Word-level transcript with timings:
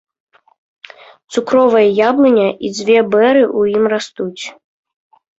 Цукровая 1.33 1.83
яблыня 2.09 2.45
і 2.69 2.71
дзве 2.77 2.95
бэры 3.13 3.43
ў 3.43 3.61
ім 3.81 3.85
растуць. 3.93 4.43